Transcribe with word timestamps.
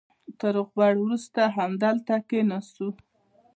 تر 0.39 0.51
روغبړ 0.57 0.93
وروسته 1.03 1.41
همدلته 1.57 2.15
کېناستو. 2.29 2.87